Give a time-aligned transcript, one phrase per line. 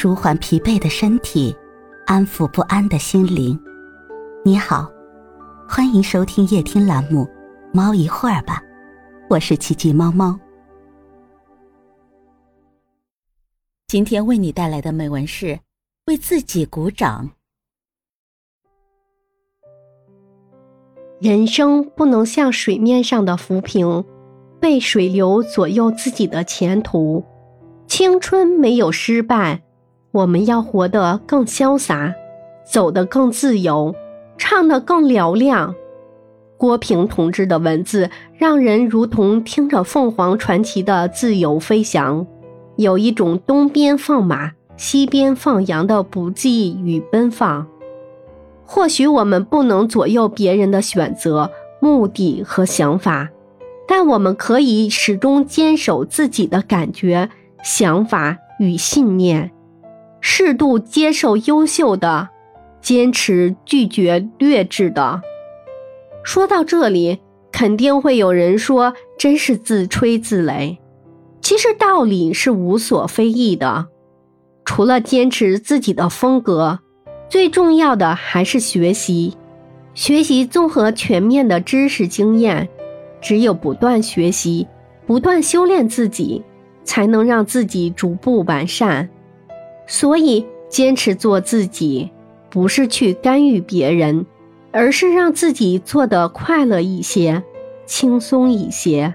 [0.00, 1.52] 舒缓疲惫的身体，
[2.06, 3.58] 安抚不安的心灵。
[4.44, 4.88] 你好，
[5.68, 7.24] 欢迎收听夜听栏目
[7.72, 8.62] 《猫一会儿吧》，
[9.28, 10.38] 我是奇迹猫猫。
[13.88, 15.58] 今天为你带来的美文是：
[16.06, 17.30] 为自己鼓掌。
[21.20, 24.04] 人生不能像水面上的浮萍，
[24.60, 27.24] 被水流左右自己的前途。
[27.88, 29.64] 青春没有失败，
[30.10, 32.14] 我们要活得更潇洒，
[32.64, 33.94] 走得更自由，
[34.36, 35.74] 唱得更嘹亮。
[36.56, 42.26] 郭平同志的文字让人如同听着凤凰传奇的自由飞翔，
[42.76, 47.66] 有一种东边放马，西边放羊的不羁与奔放。
[48.64, 51.50] 或许我们不能左右别人的选择、
[51.80, 53.28] 目的和想法，
[53.86, 57.30] 但我们可以始终坚守自己的感觉、
[57.62, 59.52] 想法与信念，
[60.20, 62.28] 适度接受优秀的，
[62.80, 65.22] 坚持拒绝劣质的。
[66.22, 67.18] 说到这里，
[67.50, 70.78] 肯定会有人说：“真是自吹自擂。”
[71.40, 73.86] 其实道理是无所非议的，
[74.64, 76.80] 除了坚持自己的风格。
[77.30, 79.36] 最重要的还是学习，
[79.94, 82.68] 学习综合全面的知识经验。
[83.20, 84.66] 只有不断学习，
[85.06, 86.42] 不断修炼自己，
[86.84, 89.08] 才能让自己逐步完善。
[89.88, 92.10] 所以，坚持做自己，
[92.50, 94.26] 不是去干预别人，
[94.70, 97.42] 而是让自己做得快乐一些，
[97.86, 99.14] 轻松一些。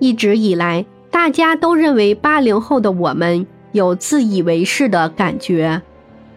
[0.00, 5.80] 一直以来，大家都认为八零后的我们有自以为是的感觉。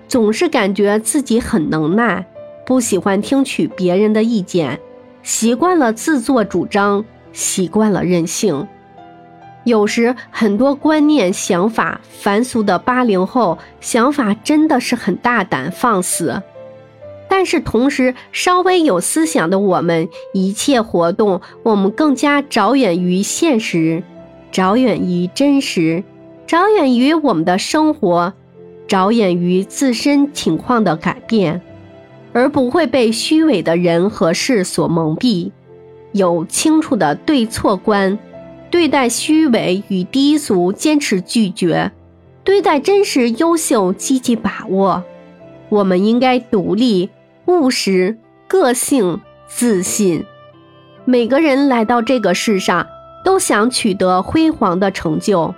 [0.08, 2.26] 总是感觉自己很能耐，
[2.66, 4.80] 不喜欢听取别人的意见，
[5.24, 8.68] 习惯了自作主张，习惯了任性。
[9.68, 16.42] 有时很多观念、想法凡俗的八零后想法真的是很大胆放肆，
[17.28, 24.02] 但是同时稍微有思想的我们，一切活动我们更加着眼于现实，
[24.54, 26.02] 着眼于真实，
[26.48, 28.34] 着眼于我们的生活。
[28.88, 31.62] 着眼于自身情况的改变，
[32.32, 35.52] 而不会被虚伪的人和事所蒙蔽，
[36.14, 38.18] 有清楚的对错观，
[38.70, 41.92] 对待虚伪与低俗坚持拒绝，
[42.44, 45.04] 对待真实优秀积极把握。
[45.70, 47.10] 我们应该独立、
[47.46, 48.18] 务实、
[48.48, 50.26] 个性、自信。
[51.06, 52.88] 每个人来到这个世上，
[53.24, 55.54] 都想取得辉煌的成就。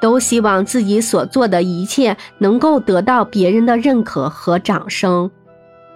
[0.00, 5.30] 都希望自己所做的一切能够得到别人的认可和掌声。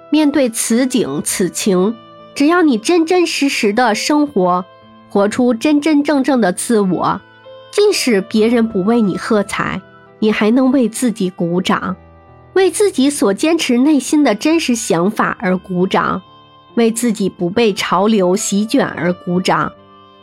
[0.09, 1.95] 面对此景此情，
[2.35, 4.65] 只要你真真实实的生活，
[5.09, 7.21] 活出真真正正的自我，
[7.71, 9.81] 即使别人不为你喝彩，
[10.19, 11.97] 你还能为自己鼓掌，
[12.55, 16.21] 为自己所坚持内心的真实想法而鼓掌，
[16.75, 19.73] 为自己不被潮流席卷而鼓掌，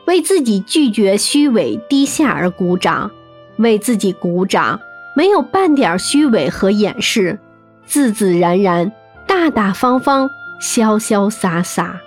[0.05, 3.09] 为自己拒绝虚伪低下而鼓掌。
[3.57, 4.77] 为自己鼓掌，
[5.15, 7.39] 没有半点虚伪和掩饰，
[7.85, 8.91] 自自然然、
[9.25, 10.29] 大大方方、
[10.61, 12.01] 潇潇洒洒。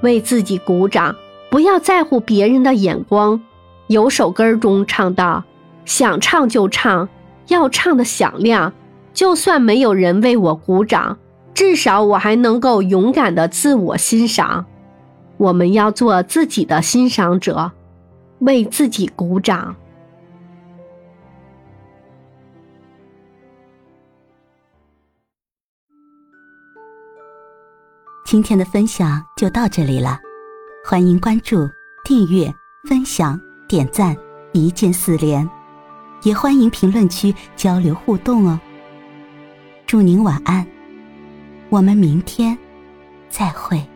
[0.00, 1.14] 为自己鼓掌，
[1.50, 3.40] 不要在乎别人的眼光。
[3.86, 5.44] 有首歌中唱道
[5.86, 7.08] ：“想唱就唱，
[7.46, 8.72] 要唱的响亮。
[9.14, 11.18] 就算没有人为我鼓掌，
[11.54, 14.66] 至少我还能够勇敢的自我欣赏。
[15.38, 17.72] 我们要做自己的欣赏者，
[18.40, 19.74] 为自己鼓掌。”
[28.26, 30.20] 今天的分享就到这里了，
[30.90, 31.70] 欢迎关注、
[32.02, 32.50] 订阅、
[32.88, 33.38] 分享、
[33.68, 34.16] 点赞，
[34.54, 35.46] 一键四连，
[36.22, 38.58] 也欢迎评论区交流互动哦。
[39.86, 40.66] 祝您晚安，
[41.68, 42.56] 我们明天
[43.28, 43.86] 再会。